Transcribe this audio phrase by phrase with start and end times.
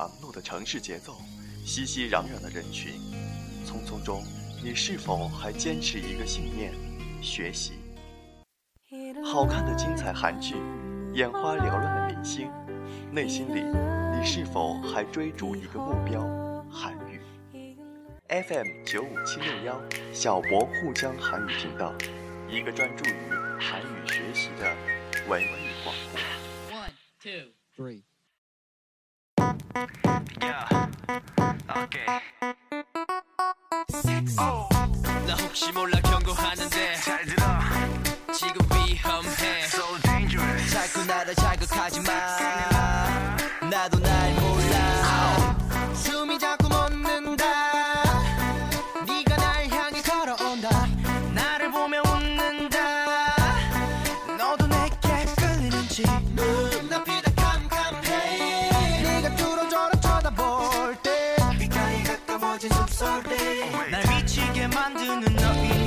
[0.00, 1.14] 忙碌的城市节奏，
[1.62, 2.94] 熙熙攘攘的人群，
[3.66, 4.24] 匆匆中，
[4.64, 6.72] 你是否还坚持一个信念：
[7.22, 7.72] 学习？
[9.22, 10.54] 好看的精彩韩剧，
[11.12, 12.50] 眼花缭乱的明星，
[13.12, 13.60] 内心里，
[14.18, 16.22] 你是否还追逐一个目标：
[16.70, 17.20] 韩语
[18.26, 19.78] ？FM 九五七六幺，
[20.14, 21.92] 小博沪江韩语频道，
[22.48, 23.14] 一个专注于
[23.60, 24.74] 韩语学习的
[25.28, 25.46] 文艺
[25.84, 26.74] 广播。
[26.74, 26.90] One,
[27.22, 28.09] two, three.
[35.42, 36.96] 혹시 몰라 경고하는데
[65.18, 65.79] nothing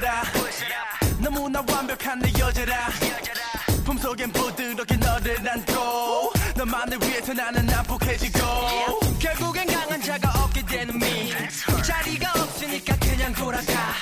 [0.00, 0.22] 보세라.
[1.20, 2.88] 너무나 완벽한 내 여자라.
[3.84, 8.38] 품속엔 부드럽게 너를 안고 너만을 위해서 나는 난폭해지고
[9.20, 11.32] 결국엔 강한 자가 얻게 되는 미.
[11.86, 13.92] 자리가 없으니까 그냥 돌아가.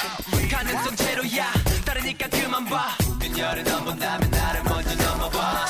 [0.51, 1.53] 가능성 제로야.
[1.85, 2.97] 다르니까 그만 봐.
[3.21, 5.67] 그녀를 넘본다면 나를 먼저 넘어봐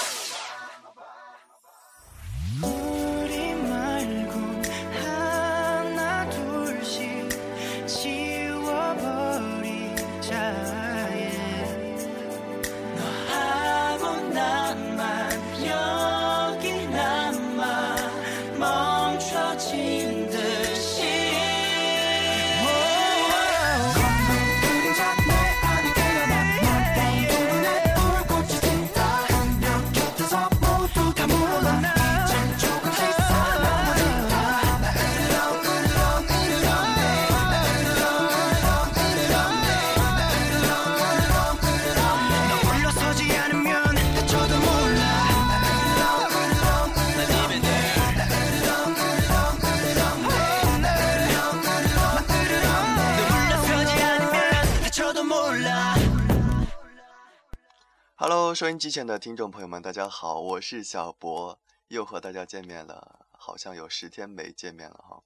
[58.25, 65.25] Hello，收音机前的听众朋友们，大家好，我是小博，又和大家见面了，好像有十天没见面了哈。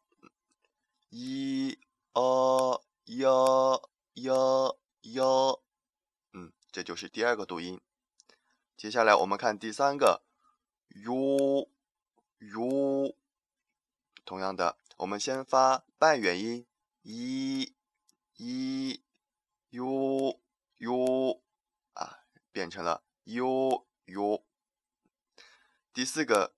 [1.08, 1.78] 一
[2.12, 5.62] 哦哟哟哟，
[6.32, 7.80] 嗯，这就是第二个读音。
[8.76, 10.22] 接下来我们看第三个
[10.88, 11.70] ，u
[12.40, 13.16] u，，
[14.24, 16.66] 同样的，我们先发半元音
[17.02, 17.74] 一
[18.36, 19.00] 一
[19.70, 20.38] u
[20.78, 21.42] u，
[21.94, 24.44] 啊，变成了哟哟。
[25.93, 26.55] 第四个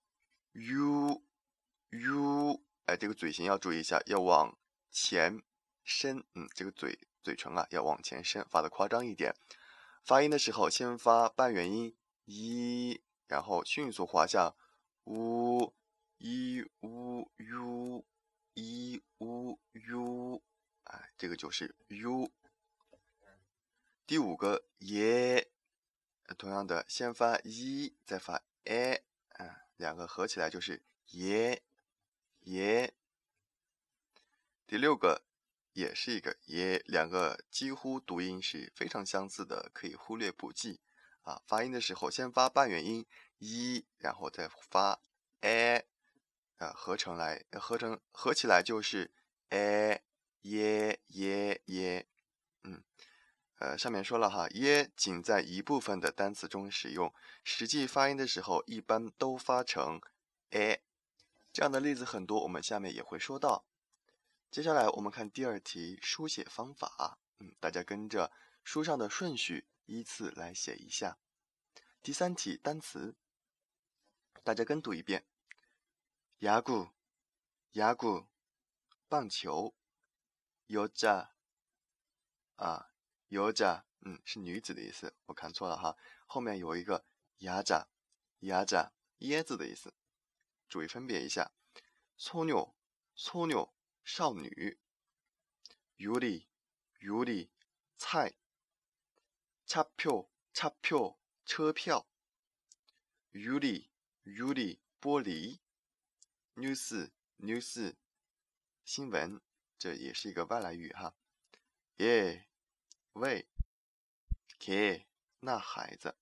[0.53, 1.23] u
[1.91, 2.63] u。
[2.85, 4.59] 哎，这个嘴型要注意一下，要往
[4.91, 5.43] 前
[5.83, 9.35] 伸，嗯，这个嘴嘴唇啊要往前伸，发的夸张一点。
[10.05, 14.55] 发音的时候先发半元音一，然后迅速滑向
[15.05, 15.75] 呜
[16.19, 18.05] 一呜 u
[18.55, 20.43] 一呜 u，
[20.85, 22.31] 哎，这个就是 u。
[24.07, 25.51] 第五个耶，
[26.37, 30.83] 同样的先发一，再发 a，啊，两个合起来就是
[31.13, 31.63] 耶。
[32.43, 32.95] 耶，
[34.67, 35.23] 第六个
[35.75, 40.81] 也是一个耶，两个几乎读音是非常相似的，可以忽略不计
[41.23, 41.43] 啊。
[41.47, 43.05] 发音的时候先发半元音
[43.39, 44.99] 一，然后再发
[45.41, 45.85] a，
[46.57, 49.11] 啊，合成来合成合起来就是
[49.51, 50.03] a
[50.43, 52.07] 耶耶耶。
[52.63, 52.83] 嗯，
[53.60, 57.14] 呃，上面说了哈，耶仅在一部分的单词中使用，
[57.44, 60.02] 实际发音的时候一般都发成
[60.50, 60.82] a。
[61.54, 63.66] 这样的例子很多，我们下面也会说到。
[64.52, 68.32] 接下来我们看第二题书写方法，嗯，大家跟着
[68.64, 71.18] 书上的顺序依次来写一下。
[72.02, 73.16] 第三题单词，
[74.44, 75.26] 大家跟读一遍：
[76.40, 76.90] 야구
[77.74, 78.26] 야구
[79.08, 79.74] 棒球，
[80.68, 81.30] 여 자，
[82.58, 82.90] 啊，
[83.30, 87.06] 여 자， 嗯，是女子的意思，我看错了哈，后面有一个
[87.40, 87.88] 야 자，
[88.42, 89.94] 야 자， 椰子的意思。
[90.70, 91.52] 注意分别一下，
[92.18, 93.72] 소녀소녀
[94.04, 94.78] 少女，
[95.98, 97.50] 유리유리
[97.98, 98.34] 菜，
[99.68, 102.08] 차표차표车票，
[103.34, 105.60] 유리유리玻璃，
[106.56, 107.96] news news
[108.84, 109.40] 新闻，
[109.78, 111.16] 这也是一个外来语哈，
[112.00, 112.47] 예
[113.18, 113.48] 喂
[114.60, 115.06] 개
[115.40, 116.18] 那孩子，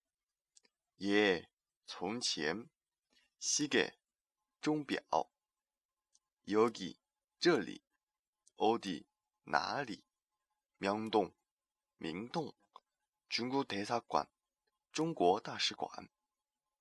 [0.99, 1.49] 예
[1.87, 2.69] 从前，
[3.39, 3.93] 시계
[4.61, 5.01] 钟表，
[6.45, 6.97] yogi
[7.39, 7.83] 这里，
[8.57, 9.05] odi
[9.45, 10.03] 哪里，
[10.77, 11.33] 명동
[11.97, 12.53] 明洞，
[13.29, 14.29] 중국대사馆
[14.91, 16.09] 中国大使馆，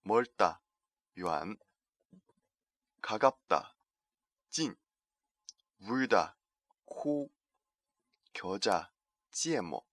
[0.03, 0.61] 멀다
[1.15, 1.57] 远，
[3.01, 3.77] 가깝다
[4.49, 4.77] 近，
[5.79, 6.37] 울다
[6.85, 7.31] 哭，
[8.33, 8.93] 겨자
[9.31, 9.87] 芥末，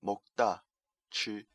[0.00, 0.62] 먹 다
[1.10, 1.46] 吃。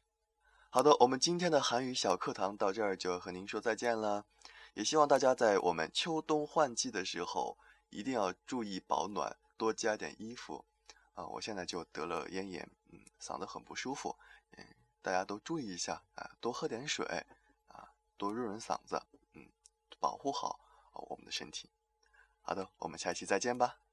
[0.69, 4.25] 好的，我们今天的韩语小课堂到这儿就和您说再见了。
[4.74, 7.57] 也希望大家在我们秋冬换季的时候，
[7.90, 10.66] 一定要注意保暖，多加点衣服。
[11.14, 14.18] 啊，我现在就得了咽炎，嗯，嗓子很不舒服，
[14.52, 14.66] 嗯，
[15.02, 17.06] 大家都注意一下啊，多喝点水，
[17.68, 19.47] 啊，多润润嗓子，嗯，
[19.97, 20.59] 保护好
[20.92, 21.69] 我们的身体。
[22.42, 23.84] 好的，我们下期再见吧。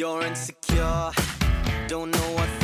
[0.00, 1.10] You're insecure,
[1.86, 2.59] don't know what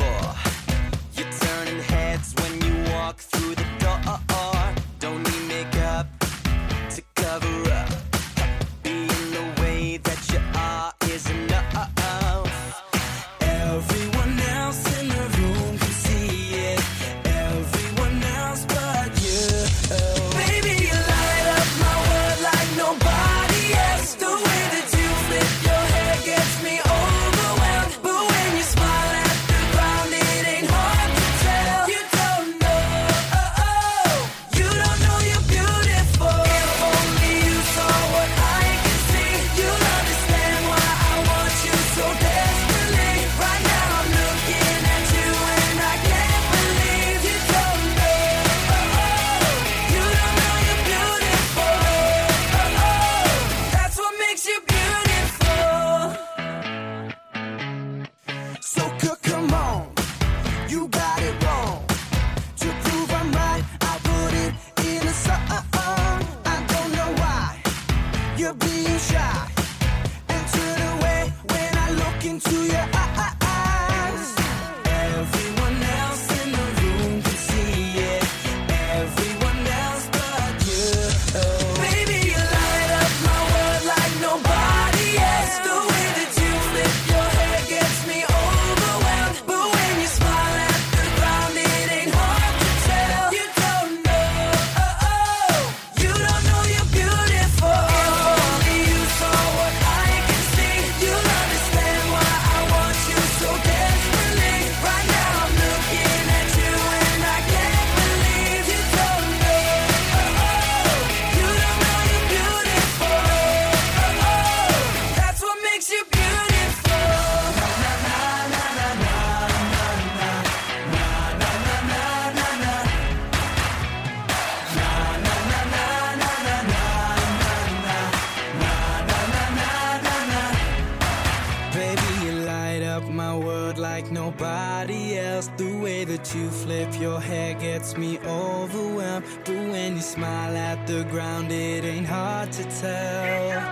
[136.36, 139.24] you flip your hair gets me overwhelmed.
[139.44, 143.65] But when you smile at the ground, it ain't hard to tell.